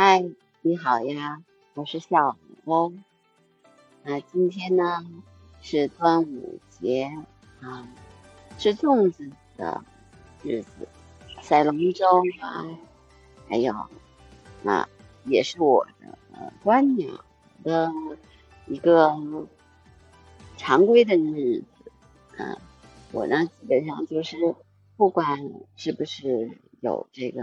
[0.00, 0.22] 嗨，
[0.62, 1.42] 你好呀，
[1.74, 2.92] 我是小欧。
[4.04, 5.04] 那今天呢
[5.60, 7.10] 是端午节
[7.60, 7.84] 啊，
[8.58, 9.84] 吃粽子的
[10.44, 10.86] 日子，
[11.40, 12.06] 赛龙舟
[12.40, 12.64] 啊，
[13.48, 13.74] 还有
[14.62, 14.88] 那
[15.24, 16.16] 也是我的
[16.62, 17.24] 观鸟
[17.64, 17.90] 的
[18.68, 19.16] 一个
[20.56, 21.66] 常规的日子。
[22.36, 22.56] 嗯，
[23.10, 24.36] 我呢基本上就是
[24.96, 25.40] 不管
[25.74, 27.42] 是不是有这个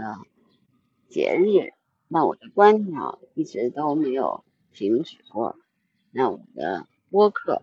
[1.10, 1.75] 节日。
[2.08, 5.56] 那我的观鸟一直都没有停止过，
[6.12, 7.62] 那我的播客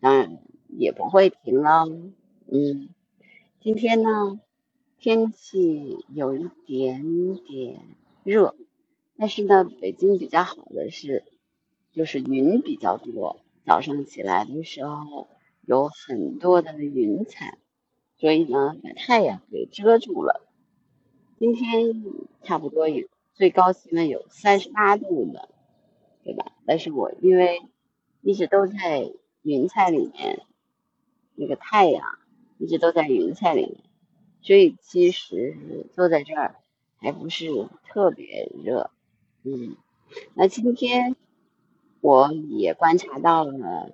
[0.00, 1.84] 当然也不会停了。
[2.50, 2.88] 嗯，
[3.60, 4.40] 今天呢
[4.98, 7.80] 天气有一点点
[8.24, 8.56] 热，
[9.18, 11.24] 但是呢北京比较好的是
[11.92, 15.28] 就是云比较多，早上起来的时候
[15.66, 17.58] 有很多的云彩，
[18.16, 20.40] 所以呢把太阳给遮住了。
[21.38, 22.02] 今天
[22.42, 23.06] 差不多有。
[23.36, 25.50] 最高气温有三十八度的，
[26.24, 26.52] 对吧？
[26.66, 27.60] 但是我因为
[28.22, 29.12] 一直都在
[29.42, 30.42] 云彩里面，
[31.34, 32.02] 那个太阳
[32.58, 33.84] 一直都在云彩里面，
[34.40, 36.56] 所以其实坐在这儿
[36.96, 38.90] 还不是特别热。
[39.44, 39.76] 嗯，
[40.34, 41.14] 那今天
[42.00, 43.92] 我也观察到了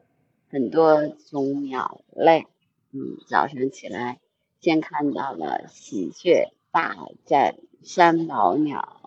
[0.49, 2.47] 很多种鸟类。
[2.93, 4.21] 嗯，早上起来
[4.61, 9.02] 先看到了喜鹊大战山宝鸟。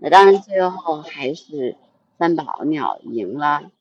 [0.00, 1.76] 那当然，最后还是
[2.18, 3.72] 三宝鸟赢了，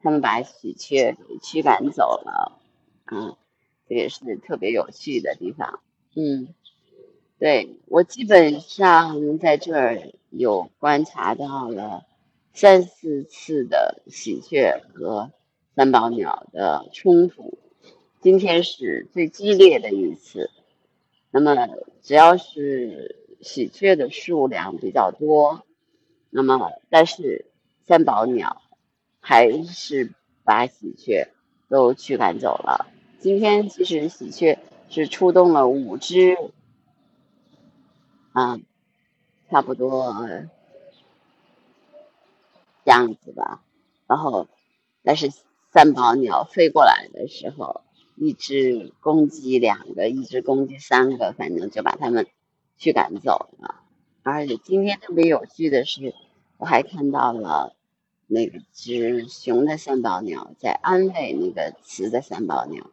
[0.00, 2.60] 他们把喜鹊给驱赶走了，
[3.10, 3.36] 嗯，
[3.88, 5.80] 这也是特别有趣的地方，
[6.14, 6.54] 嗯，
[7.40, 12.04] 对我基本上在这儿有观察到了
[12.52, 15.32] 三四次的喜鹊和
[15.74, 17.58] 三宝鸟的冲突，
[18.20, 20.50] 今天是最激烈的一次，
[21.32, 21.68] 那么
[22.00, 23.16] 只要是。
[23.40, 25.64] 喜鹊的数量比较多，
[26.30, 27.46] 那么但是
[27.86, 28.62] 三宝鸟
[29.20, 30.12] 还是
[30.44, 31.28] 把喜鹊
[31.68, 32.86] 都驱赶走了。
[33.20, 34.58] 今天其实喜鹊
[34.90, 36.36] 是出动了五只，
[38.32, 38.58] 啊，
[39.50, 40.14] 差不多
[42.84, 43.62] 这样子吧。
[44.06, 44.48] 然后，
[45.02, 45.30] 但是
[45.72, 47.82] 三宝鸟飞过来的时候，
[48.16, 52.26] 一只攻击两个，一只攻击三个，反正就把它们。
[52.78, 53.82] 去赶走了，
[54.22, 56.14] 而且今天特别有趣的是，
[56.58, 57.74] 我还看到了
[58.28, 62.88] 那只雄的三宝鸟在安慰那个雌的三宝鸟，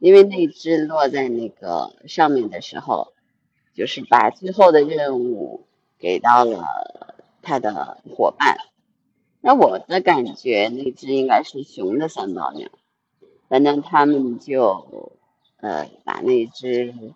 [0.00, 3.12] 因为那只落在那个上面的时候，
[3.72, 8.58] 就是把最后的任务给到了它的伙伴。
[9.40, 12.68] 那我的感觉，那只应该是雄的三宝鸟，
[13.48, 15.12] 反正他们就
[15.58, 17.14] 呃把那只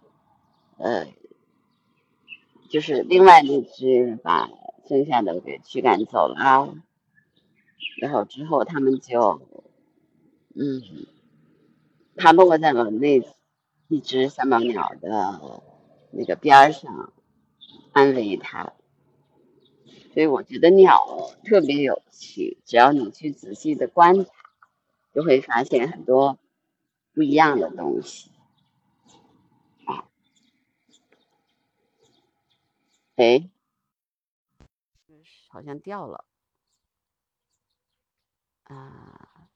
[0.78, 1.08] 呃。
[2.72, 4.48] 就是另外那只把
[4.88, 6.74] 剩下的给驱赶走了，
[8.00, 9.42] 然后之后他们就，
[10.54, 10.80] 嗯，
[12.16, 13.22] 它落在了那
[13.88, 15.62] 一只三宝鸟的
[16.12, 17.12] 那个边上，
[17.92, 18.72] 安慰它。
[20.14, 20.96] 所以我觉得鸟
[21.44, 24.30] 特别有趣，只要你去仔细的观察，
[25.14, 26.38] 就会发现很多
[27.12, 28.30] 不一样的东西。
[33.22, 33.48] 哎，
[35.48, 36.24] 好像掉了
[38.64, 39.46] 啊，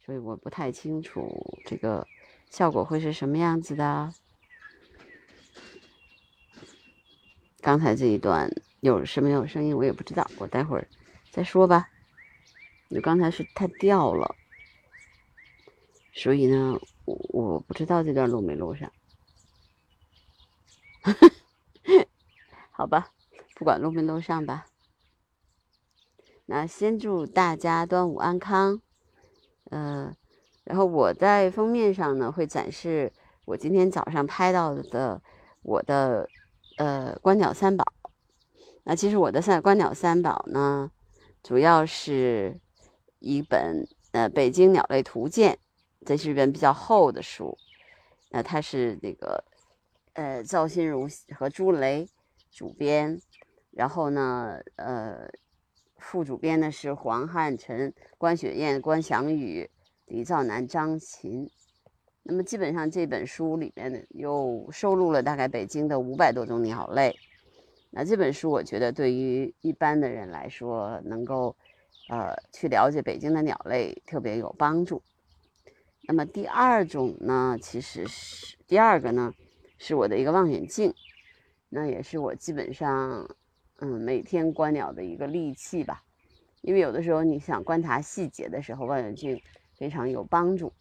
[0.00, 2.04] 所以我不太清楚这个
[2.50, 4.12] 效果会是什么样子的。
[7.60, 8.50] 刚才这一段
[8.80, 10.88] 有是没有声音，我也不知道，我待会儿
[11.30, 11.88] 再说吧。
[12.90, 14.34] 就刚才是它掉了，
[16.12, 18.92] 所以呢，我我不知道这段录没录上。
[22.78, 23.08] 好吧，
[23.54, 24.66] 不管录没录上吧。
[26.44, 28.82] 那先祝大家端午安康。
[29.70, 30.14] 呃，
[30.62, 33.10] 然后我在封面上呢会展示
[33.46, 35.22] 我今天早上拍到的
[35.62, 36.28] 我的
[36.76, 37.82] 呃观鸟三宝。
[38.84, 40.90] 那其实我的三观鸟三宝呢，
[41.42, 42.60] 主要是
[43.20, 45.58] 一本呃《北京鸟类图鉴》，
[46.06, 47.56] 这是一本比较厚的书。
[48.28, 49.42] 那它是那个
[50.12, 52.06] 呃赵新如和朱雷。
[52.56, 53.20] 主编，
[53.70, 55.28] 然后呢，呃，
[55.98, 59.68] 副主编呢是黄汉臣、关雪燕、关祥宇、
[60.06, 61.50] 李兆南、张琴。
[62.22, 67.14] 那么基本上这本书里面呢，又收录了大概北京的五百多种鸟类。
[67.90, 71.54] 那这本书我觉得对于一般的人来说，能够
[72.08, 75.02] 呃去了解北京的鸟类特别有帮助。
[76.08, 79.34] 那么第二种呢，其实是第二个呢，
[79.76, 80.94] 是我的一个望远镜。
[81.68, 83.28] 那也是我基本上，
[83.78, 86.02] 嗯，每天观鸟的一个利器吧。
[86.62, 89.40] 因为有的时候你想观察细节的时候，望远镜
[89.76, 90.72] 非常有帮助。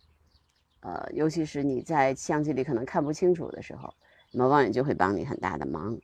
[0.81, 3.93] 呃，尤其是你在相机里可能看不清楚的时候，
[4.31, 5.99] 那么望远镜会帮你很大的忙。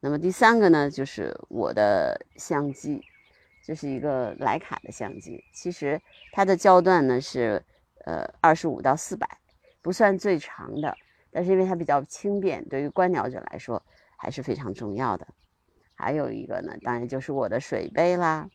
[0.00, 3.00] 那么第三个呢，就是我的相机，
[3.64, 6.00] 这是一个徕卡的相机，其实
[6.32, 7.64] 它的焦段呢是
[8.04, 9.38] 呃二十五到四百，
[9.80, 10.96] 不算最长的，
[11.32, 13.82] 但是因为它比较轻便，对于观鸟者来说
[14.16, 15.26] 还是非常重要的。
[15.94, 18.48] 还有一个呢，当然就是我的水杯啦。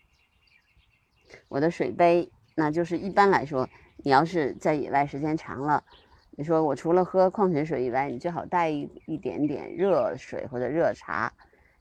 [1.49, 5.83] 我的水杯，那就是一般来说，你要是在野外时间长了，
[6.31, 11.31] 你说我除了喝矿泉水以外，你最好带一一点点热水或者热茶。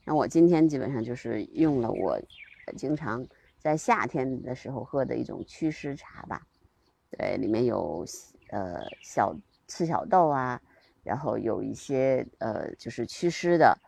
[0.05, 2.19] 那我今天基本上就是用了我
[2.77, 3.27] 经常
[3.59, 6.43] 在夏天的时候喝的一种祛湿茶吧。
[7.11, 8.05] 对，里面有
[8.51, 9.35] 呃小
[9.69, 10.61] 赤小豆啊，
[11.07, 13.79] 然后有一些呃就是祛湿的。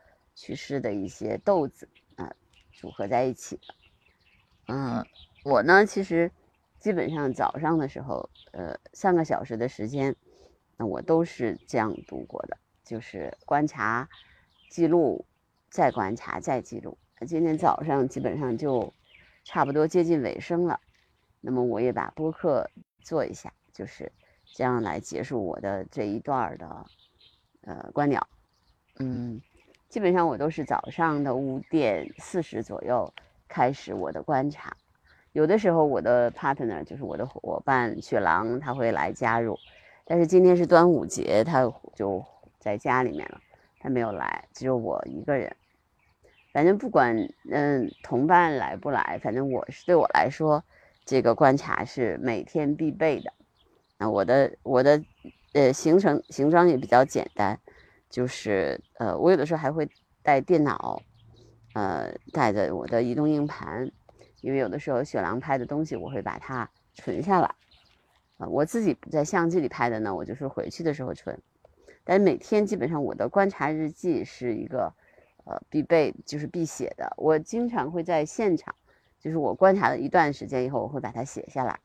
[0.40, 2.32] 祛湿的一些豆子啊，
[2.72, 3.74] 组合在一起的。
[4.68, 5.04] 嗯，
[5.42, 6.30] 我呢，其实
[6.78, 10.14] 基本上早上的时候，呃，三个小时的时间，
[10.76, 14.08] 那我都是这样度过的，就是观察、
[14.70, 15.26] 记录，
[15.70, 16.96] 再观察，再记录。
[17.26, 18.94] 今天早上基本上就
[19.42, 20.78] 差不多接近尾声了，
[21.40, 22.70] 那么我也把播客
[23.02, 24.12] 做一下，就是
[24.44, 26.86] 这样来结束我的这一段的
[27.68, 28.26] 呃观鸟。
[28.98, 29.40] 嗯。
[29.88, 33.10] 基本上我都是早上的五点四十左右
[33.48, 34.76] 开始我的观察，
[35.32, 39.58] 有的时候我的 partner 就是我的伙伴雪狼他会来加入，
[40.04, 42.22] 但是今天是端午节，他就
[42.58, 43.40] 在家里面了，
[43.80, 45.56] 他没有来，只有我一个人。
[46.52, 47.16] 反正不管
[47.50, 50.62] 嗯同伴来不来，反正我是对我来说，
[51.06, 53.32] 这个观察是每天必备的。
[53.96, 55.02] 那我的我的
[55.58, 57.58] 呃行程行装也比较简单。
[58.08, 59.86] 就是呃，我有的时候还会
[60.22, 61.02] 带电脑，
[61.74, 63.90] 呃，带着我的移动硬盘，
[64.40, 67.54] 因为有的时候雪狼拍的东西我会把它存下来，
[68.38, 71.38] 啊，我自己在相机里拍的呢，我就是回去的时候存。
[72.02, 74.90] 但是每天基本上我的观察日记是一个
[75.44, 77.12] 呃必备，就是必写的。
[77.18, 78.74] 我经常会在现场，
[79.20, 81.78] 就是我观察了一段时间以后，我会把它写下来，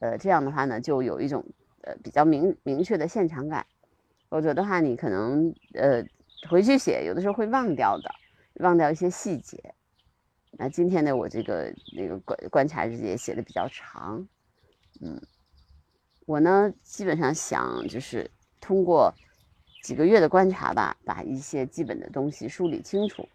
[0.00, 1.44] 呃，这样的话呢，就有一种
[1.82, 3.66] 呃比较明明确的现场感。
[4.28, 6.04] 否则的话，你可能呃
[6.48, 8.10] 回去写，有的时候会忘掉的，
[8.60, 9.74] 忘掉一些细节。
[10.52, 14.28] 那今天呢，我这个那个观观察日记也写的比较长，
[15.00, 15.20] 嗯，
[16.26, 18.30] 我呢基本上想就是
[18.60, 19.12] 通过
[19.82, 23.28] 几个月的观察吧，把一些基本的东西梳理清楚。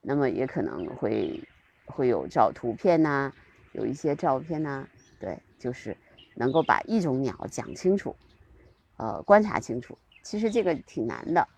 [0.00, 1.40] 那么也可能会
[1.84, 3.32] 会有照图片呐，
[3.72, 4.88] 有一些照片呐，
[5.18, 5.96] 对，就是
[6.34, 8.16] 能够把一种鸟讲清楚，
[8.96, 9.98] 呃，观察清楚。
[10.22, 11.48] 其实这个挺难的，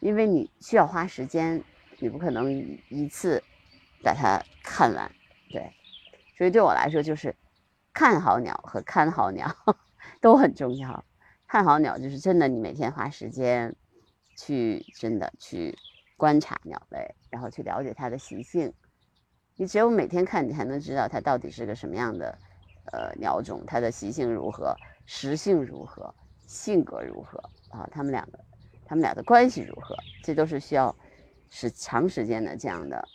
[0.00, 1.62] 因为你需要花时间，
[1.98, 2.50] 你不可能
[2.88, 3.42] 一次
[4.02, 5.10] 把它看完，
[5.50, 5.72] 对。
[6.36, 7.34] 所以对我来说，就是
[7.92, 9.54] 看好鸟和看好鸟
[10.20, 11.04] 都很重要。
[11.46, 13.74] 看好鸟就是真的，你每天花时间
[14.36, 15.78] 去真的去
[16.16, 18.72] 观察鸟类，然后去了解它的习性。
[19.56, 22.38] 你只有每天看，你才能知道它到底是个什么样的
[22.92, 26.14] 呃鸟种，它的习性如何，食性如何，
[26.46, 27.38] 性格如何。
[27.70, 28.38] 啊，它们两个，
[28.84, 29.96] 它们俩的关系如何？
[30.22, 30.94] 这都是需要
[31.50, 33.06] 是长时间的这样的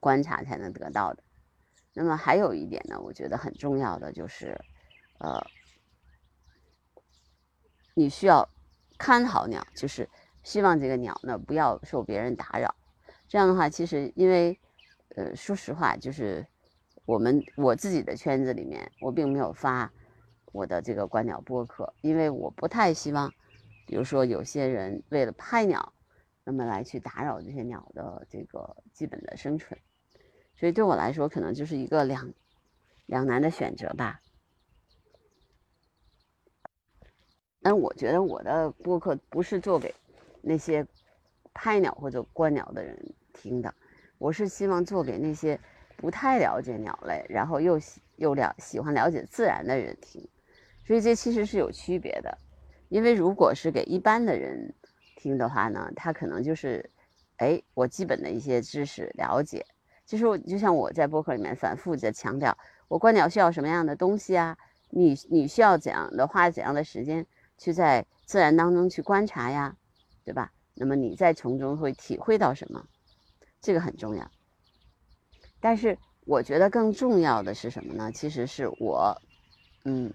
[0.00, 1.22] 观察才能得到的。
[1.94, 4.56] 那么还有一点呢，我觉得很重要的就是，
[5.18, 5.44] 呃，
[7.94, 8.48] 你需要
[8.98, 10.08] 看好鸟，就是
[10.44, 12.74] 希望这个鸟呢不要受别人打扰。
[13.26, 14.58] 这样的话，其实因为，
[15.16, 16.46] 呃，说实话，就是
[17.08, 19.90] 我们我自己的圈子里面，我并没有发。
[20.52, 23.32] 我的这个观鸟播客，因为我不太希望，
[23.86, 25.94] 比如说有些人为了拍鸟，
[26.44, 29.80] 那么来去打扰这些鸟的这个基本的生存，
[30.54, 32.34] 所以对我来说，可能就是一个两
[33.06, 34.20] 两难的选择吧。
[37.62, 39.94] 但我觉得我的播客不是做给
[40.42, 40.86] 那些
[41.54, 43.74] 拍鸟或者观鸟的人听的，
[44.18, 45.58] 我是希望做给那些
[45.98, 50.26] 不太了解鸟类，然后又喜又了喜欢了解自然的人听。
[50.86, 52.38] 所以这其实是有区别的，
[52.88, 54.72] 因为如果是给一般的人
[55.16, 56.88] 听的话呢，他可能就是，
[57.38, 59.66] 哎，我基本的一些知识了解，
[60.06, 64.56] 就是我就像我在播客里面反复在强调，我观鸟需要什么样的东西啊？
[64.90, 67.26] 你你需要怎样的花怎样的时间
[67.58, 69.76] 去在自然当中去观察呀，
[70.24, 70.52] 对吧？
[70.74, 72.86] 那么你在从中会体会到什么？
[73.60, 74.30] 这个很重要。
[75.60, 78.10] 但是我觉得更重要的是什么呢？
[78.12, 79.20] 其实是我，
[79.84, 80.12] 嗯。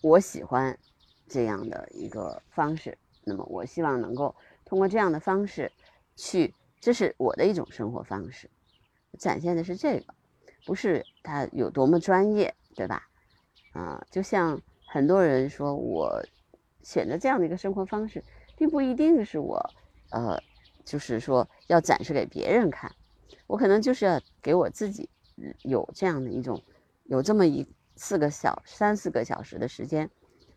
[0.00, 0.78] 我喜欢
[1.26, 4.32] 这样的一个方式，那么我希望能够
[4.64, 5.72] 通过这样的方式
[6.14, 8.48] 去这是我的一种生活方式，
[9.18, 10.14] 展现的是这个，
[10.64, 13.08] 不是他有多么专业，对吧？
[13.72, 16.24] 啊，就像很多人说我
[16.84, 18.24] 选择这样的一个生活方式，
[18.56, 19.58] 并不一定是我，
[20.10, 20.40] 呃，
[20.84, 22.94] 就是说要展示给别人看，
[23.46, 25.08] 我可能就是要给我自己
[25.62, 26.62] 有这样的一种，
[27.04, 27.66] 有这么一
[27.96, 30.10] 四个小三四个小时的时间，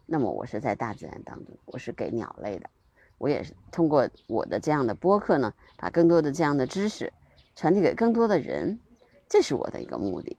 [0.06, 2.70] 那么我是在大自然当中，我是给鸟类的。
[3.18, 7.14] 我也是通过我的这样的播客呢，把更多的这样的知识
[7.56, 8.80] 传递给更多的人，
[9.30, 10.38] 这是我的一个目的。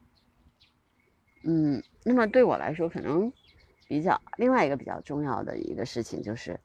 [1.45, 3.33] 嗯，那么对我来说，可能
[3.87, 6.59] 比较另外一个比较重要的一个事情就是，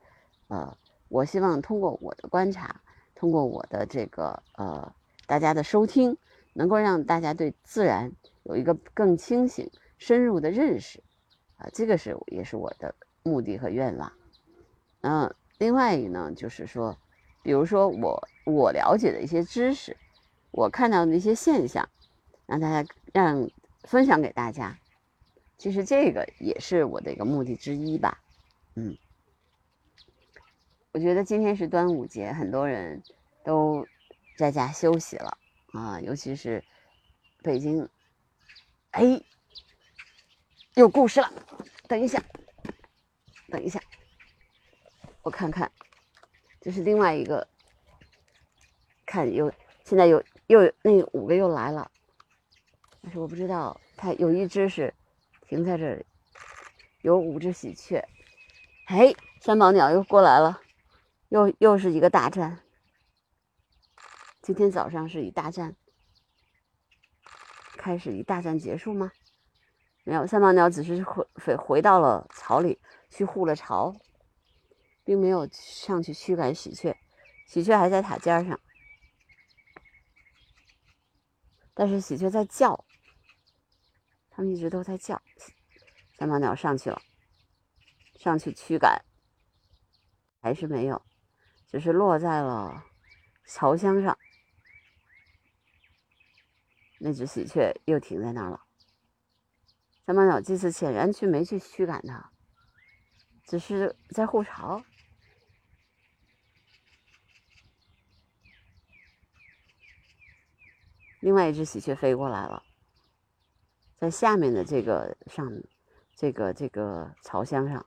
[0.47, 0.75] 呃，
[1.07, 2.81] 我希望通过我的观察，
[3.13, 4.91] 通过我的这个呃
[5.27, 6.17] 大家的收听，
[6.53, 8.11] 能够让大家对自然
[8.43, 9.69] 有一个更清醒、
[9.99, 11.03] 深入的认识，
[11.57, 14.11] 啊，这个是也是我的目的和愿望，
[15.01, 15.35] 嗯。
[15.59, 16.95] 另外一个呢，就是说，
[17.41, 19.97] 比如说我我了解的一些知识，
[20.51, 21.89] 我看到的一些现象，
[22.45, 23.49] 让大家让
[23.81, 24.77] 分享给大家，
[25.57, 28.19] 其实这个也是我的一个目的之一吧。
[28.75, 28.95] 嗯，
[30.91, 33.01] 我觉得今天是端午节，很多人
[33.43, 33.83] 都
[34.37, 35.35] 在家休息了
[35.73, 36.63] 啊，尤其是
[37.41, 37.89] 北京，
[38.91, 39.19] 哎，
[40.75, 41.33] 有故事了，
[41.87, 42.23] 等一下，
[43.49, 43.81] 等一下。
[45.23, 45.71] 我看看，
[46.61, 47.47] 这是另外一个，
[49.07, 49.51] 看有
[49.83, 51.89] 现在有又那五个又来了，
[53.01, 54.93] 但是我不知道，它有一只是
[55.47, 56.05] 停在这里，
[57.01, 58.07] 有五只喜鹊，
[58.85, 60.61] 哎，三宝鸟又过来了，
[61.29, 62.59] 又又是一个大战，
[64.47, 65.75] 今天早上是以大战
[67.75, 69.11] 开始，以大战结束吗？
[70.05, 73.93] 没有，三毛鸟只是回回回到了巢里去护了巢。
[75.03, 76.95] 并没有上去驱赶喜鹊，
[77.45, 78.57] 喜鹊还在塔尖上，
[81.73, 82.85] 但是喜鹊在叫，
[84.29, 85.21] 它们一直都在叫。
[86.17, 87.01] 三毛鸟上去了，
[88.15, 89.03] 上去驱赶，
[90.41, 91.01] 还是没有，
[91.67, 92.85] 只是落在了
[93.45, 94.17] 巢箱上。
[96.99, 98.61] 那只喜鹊又停在那儿了。
[100.05, 102.31] 三毛鸟这次显然去没去驱赶它，
[103.43, 104.81] 只是在护巢。
[111.19, 112.63] 另外一只喜鹊飞过来了，
[113.97, 115.51] 在下面的这个上，
[116.15, 117.85] 这个这个巢箱上，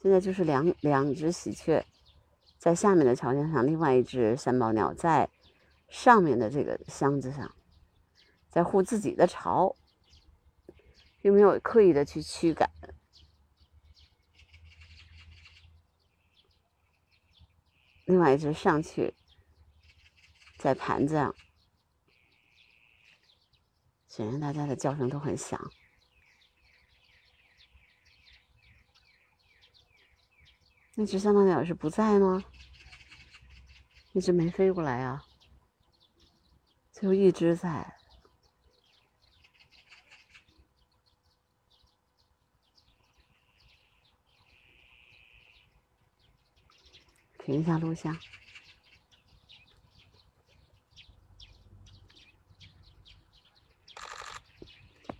[0.00, 1.84] 现在就是两两只喜鹊
[2.58, 5.28] 在下面的巢箱上，另外一只三毛鸟在
[5.92, 7.54] 上面的这个箱子上，
[8.48, 9.76] 在护自己的巢，
[11.20, 12.70] 并没有刻意的去驱赶。
[18.06, 19.14] 另外一只上去。
[20.58, 21.34] 在盘子上，
[24.06, 25.60] 显然大家的叫声都很响。
[30.94, 32.44] 那只三毛鸟是不在吗？
[34.12, 35.24] 一直没飞过来啊，
[37.02, 37.94] 就一直在。
[47.36, 48.16] 停一下录像。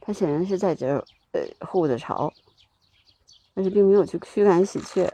[0.01, 2.33] 它显然是在这儿，呃，护着巢，
[3.55, 5.13] 但是并没有去驱赶喜鹊。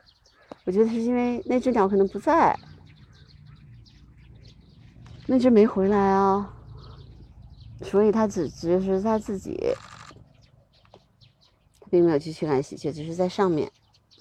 [0.64, 2.58] 我觉得是因为那只鸟可能不在，
[5.25, 6.57] 那只没回来啊，
[7.90, 9.57] 所以它只只是它自己，
[11.80, 13.73] 它并没有去驱赶喜鹊，只是在上面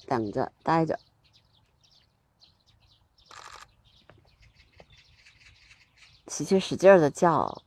[0.06, 0.98] 等着待着。
[6.28, 7.64] 喜鹊使劲的叫。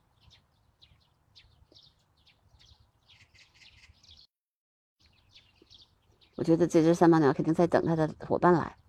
[6.35, 8.80] 我觉得这只三毛鸟肯定在等它的伙伴来。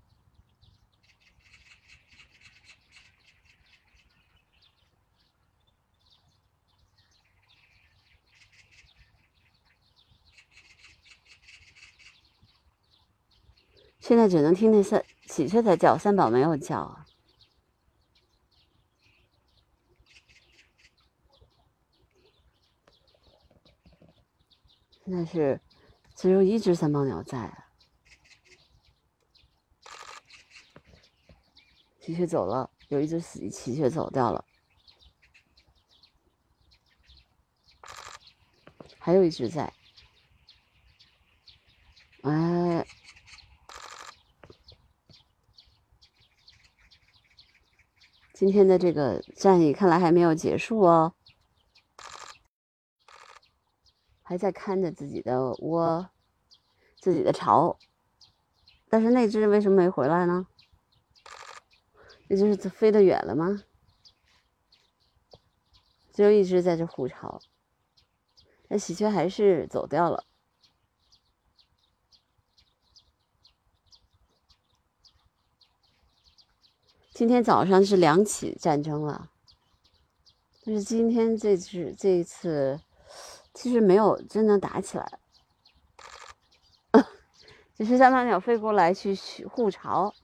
[14.13, 17.07] 现在只能听见三喜鹊在叫，三宝没有叫啊。
[25.03, 25.59] 现在是。
[26.15, 27.65] 只有一只三宝鸟在，
[31.99, 34.45] 喜鹊走了，有一只喜喜鹊走掉了，
[38.99, 39.73] 还有一只在，
[42.23, 42.87] 哎，
[48.43, 51.15] 今天的这个战役看来还没有结束哦，
[54.21, 56.11] 还在看着自己的窝，
[56.99, 57.79] 自己的巢。
[58.91, 60.49] 但是那只为什么没回来呢？
[62.27, 63.63] 那就是飞得远了吗？
[66.13, 67.41] 只有一只在这护巢，
[68.67, 70.25] 那喜鹊还是走掉了。
[77.15, 79.31] 今天早上是两起战争了，
[80.65, 82.81] 但是今天这次这一次
[83.53, 85.19] 其实没有真正打起来，
[87.77, 89.15] 只是三把鸟飞过来去
[89.45, 90.15] 护巢，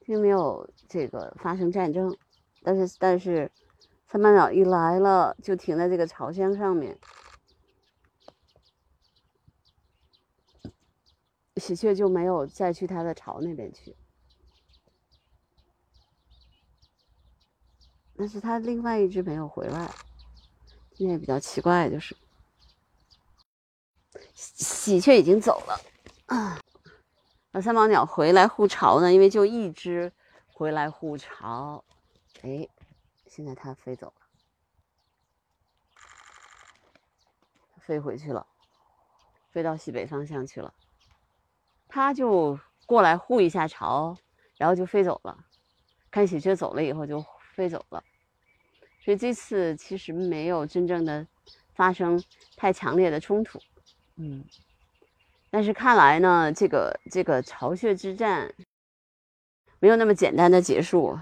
[0.00, 2.14] 并没有这个发生战争。
[2.62, 3.50] 但是但是
[4.06, 6.98] 三把鸟一来了，就停在这个巢箱上面，
[11.56, 13.96] 喜鹊就没有再去它的巢那边去。
[18.18, 19.88] 但是它另外一只没有回来，
[20.92, 22.16] 今天也比较奇怪，就是
[24.34, 25.80] 喜鹊已经走了
[26.26, 26.58] 啊。
[27.52, 29.12] 那三毛鸟回来护巢呢？
[29.12, 30.12] 因为就一只
[30.48, 31.84] 回来护巢，
[32.42, 32.68] 哎，
[33.28, 34.26] 现在它飞走了，
[37.80, 38.44] 飞回去了，
[39.52, 40.74] 飞到西北方向去了。
[41.86, 44.16] 它就过来护一下巢，
[44.56, 45.44] 然后就飞走了。
[46.10, 47.24] 看喜鹊走了以后就。
[47.54, 48.04] 飞走了，
[49.08, 51.26] 所以这次其实没有真正的
[51.72, 52.22] 发生
[52.56, 53.58] 太强烈的冲突，
[54.16, 54.44] 嗯，
[55.48, 58.54] 但是看来呢，这个这个巢穴之战
[59.80, 61.18] 没有那么简单的结束。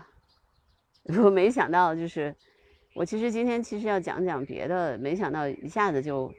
[1.23, 2.35] 我没想到，就是
[2.97, 6.35] 我其实今天其实要讲讲别的，没想到一下子就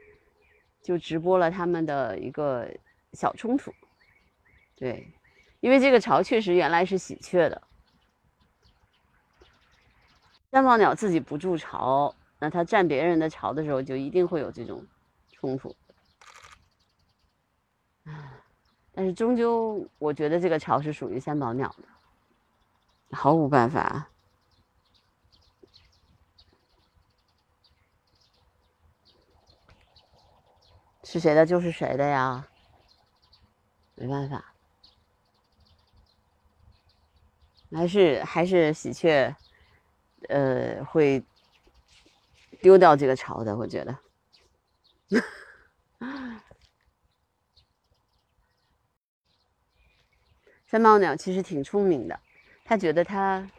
[0.82, 2.68] 就直播了他们的一个
[3.14, 3.72] 小冲突，
[4.76, 5.10] 对，
[5.60, 7.62] 因为这个巢确实原来是喜鹊的。
[10.50, 14.84] 三毛鸟自己不筑巢，那它占别人的巢的时候，就一定会有这种
[15.32, 15.74] 冲突。
[18.92, 24.08] 但是终究，我觉得这个巢是属于三宝鸟的，毫无办法。
[31.04, 32.48] 是谁的就是谁的呀，
[33.94, 34.52] 没办法，
[37.70, 39.34] 还是还是喜鹊。
[40.28, 41.22] 呃，会
[42.60, 43.98] 丢掉这个巢的，我觉得。
[50.66, 52.20] 三毛鸟其实挺聪明的，
[52.64, 53.50] 他觉得他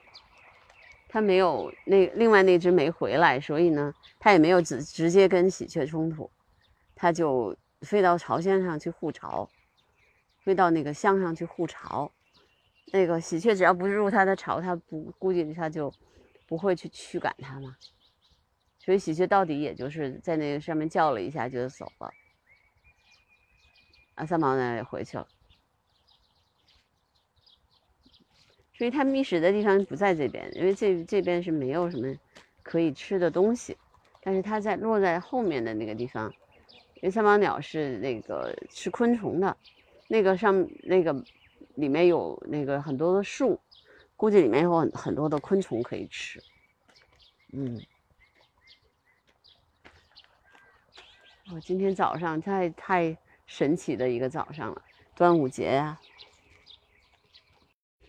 [1.08, 6.30] 他没有那另外那只没回来，所以呢，他也没有直直接跟喜鹊冲突，
[6.93, 9.50] 他就飞到巢箱上去护巢，
[10.43, 12.12] 飞到那个箱上去护巢。
[12.91, 15.91] 那个喜鹊只要不入它的巢，它不估计它就。
[16.49, 17.77] 不会去驱赶它吗？
[18.79, 22.12] 所以喜鹊到底也就是在那个上面叫了一下就走了。
[24.15, 25.27] 啊，三毛呢也回去了。
[28.73, 32.12] 所以它觅食的地方不在这边，因为这这边是没有什么
[32.63, 33.77] 可以吃的东西。
[34.23, 36.33] 但是它在落在后面的那个地方，
[36.95, 39.55] 因为三毛鸟是那个吃昆虫的，
[40.07, 41.13] 那个上那个
[41.75, 43.59] 里面有那个很多的树。
[44.19, 46.43] 估计里面有很很多的昆虫可以吃，
[47.53, 47.82] 嗯，
[51.53, 54.82] 我今天早上太太神奇的一个早上了，
[55.15, 55.97] 端午节呀，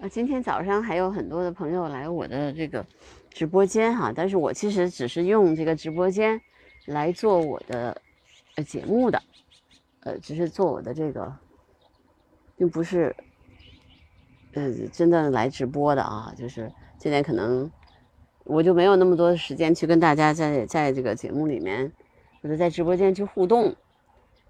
[0.00, 2.84] 啊，今天早上还有很多的朋友来我的这个
[3.30, 6.40] 直播间哈，但是我其实只是用这个直播间
[6.86, 8.02] 来做我的
[8.56, 9.22] 呃节目的，
[10.00, 11.32] 呃，只是做我的这个，
[12.56, 13.14] 并不是。
[14.54, 17.70] 嗯，真的来直播的啊，就是今天可能
[18.42, 21.92] 我就没有那么多的时间去跟大家在在这个节目里面
[22.42, 23.66] 或者在直播间去互动，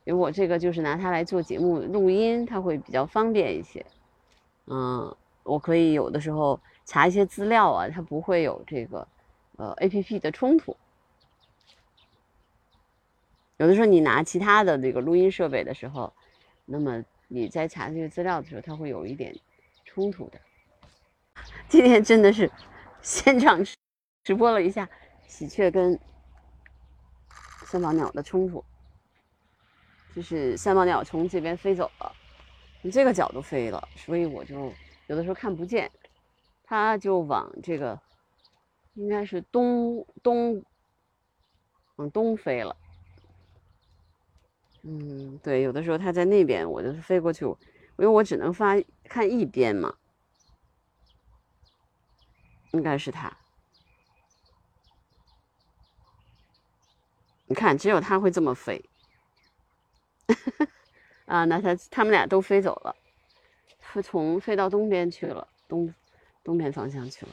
[0.05, 3.85] 因为我这个就是拿它来做节目录音，它会比较方便一些。
[4.69, 9.07] 嗯，我可以有的时候查一些资料啊，它不会有这个
[9.57, 10.75] 呃 A P P 的冲突。
[13.59, 16.11] 有的时候你拿其他的这个录音设备的时候，
[16.65, 19.37] 那么你在查这些资料的时候，它会有一点。
[19.93, 20.41] 冲突的，
[21.69, 22.49] 今天真的是
[23.03, 23.61] 现场
[24.23, 24.89] 直播了一下
[25.27, 25.99] 喜鹊跟
[27.67, 28.65] 三毛鸟的冲突，
[30.15, 32.15] 就是三毛鸟从这边飞走了，
[32.81, 34.73] 从这个角度飞了，所以我就
[35.09, 35.91] 有的时候看不见，
[36.63, 38.01] 它就往这个
[38.95, 40.63] 应该是东东
[41.97, 42.77] 往东飞了，
[44.83, 47.45] 嗯，对，有的时候它在那边，我就是飞过去。
[47.99, 48.77] 因为我只能发
[49.11, 49.99] 看一边嘛。
[52.71, 53.37] 应该是他。
[57.47, 58.83] 你看只有他会这么飞。
[61.27, 62.95] 啊，那他他们俩都飞走了，
[63.81, 65.93] 他从飞到东边去了，东
[66.45, 67.33] 东边方向去了。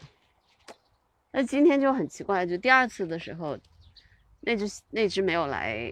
[1.29, 3.55] 那今天就很奇怪，就第二次的时候，
[4.39, 5.91] 那只那只没有来。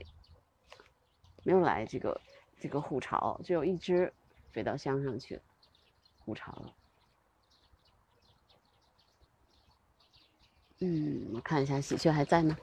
[1.43, 2.19] 没有来这个
[2.59, 4.11] 这个虎巢，只有一只
[4.51, 5.41] 飞到乡上去了。
[6.25, 6.73] 护巢了。
[10.79, 12.57] 嗯，我看一下喜鹊还在吗？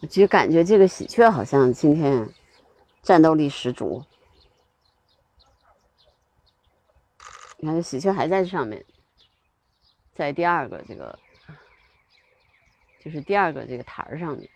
[0.00, 2.28] 我就感觉这个喜鹊好像今天
[3.02, 4.04] 战斗力十足。
[7.58, 8.84] 你看，这喜鹊还在上面，
[10.14, 11.18] 在第二个这个，
[13.00, 14.50] 就是第二个这个台儿上面。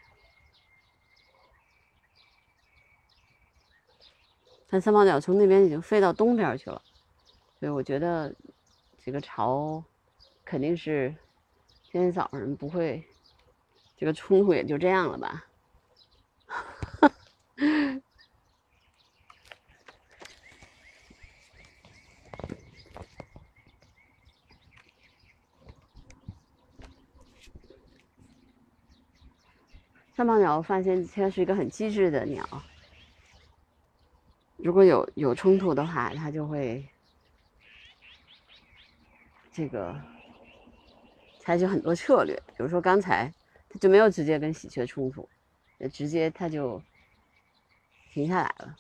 [4.69, 6.83] 但三毛鸟从那边已经飞到东边去了，
[7.59, 8.33] 所以我觉得
[9.05, 9.83] 这个巢
[10.45, 11.13] 肯定是
[11.91, 13.03] 今天早上不会，
[13.97, 15.45] 这个冲突也就这样了吧。
[30.15, 32.45] 三毛鸟发现它是一个很机智的鸟，
[34.57, 36.85] 如果有有冲突的话，它就会
[39.59, 39.93] 这个
[41.41, 42.41] 采取很多策略。
[42.47, 43.35] 比如说刚才
[43.69, 45.29] 它就没有直接跟喜鹊冲突，
[45.93, 46.81] 直接它就
[48.13, 48.77] 停下来了，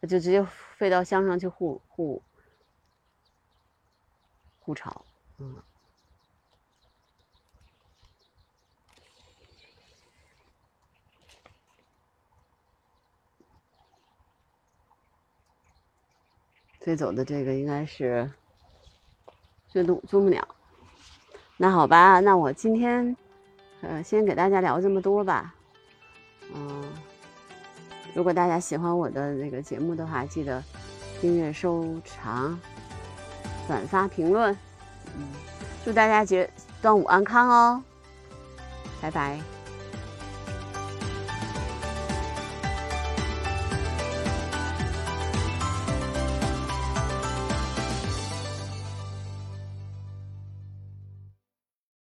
[0.00, 0.42] 它就直接
[0.78, 2.22] 飞到箱上去护护
[4.60, 5.04] 护巢，
[5.36, 5.62] 嗯。
[16.80, 18.32] 飞走的这个应该是
[19.74, 20.46] 这东啄木鸟。
[21.56, 23.16] 那好吧，那我今天
[23.80, 25.52] 呃先给大家聊这么多吧。
[26.54, 26.84] 嗯，
[28.14, 30.62] 如果大家喜欢我的那个节目的话，记得
[31.20, 32.56] 订阅、收藏、
[33.66, 34.56] 转发、评论。
[35.16, 35.26] 嗯，
[35.84, 36.48] 祝大家节
[36.80, 37.82] 端午安康哦！
[39.02, 39.63] 拜拜。